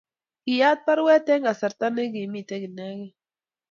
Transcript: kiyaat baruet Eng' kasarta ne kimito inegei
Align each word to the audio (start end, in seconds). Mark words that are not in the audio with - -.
kiyaat 0.43 0.79
baruet 0.85 1.25
Eng' 1.33 1.45
kasarta 1.47 1.87
ne 1.93 2.03
kimito 2.13 2.55
inegei 2.67 3.09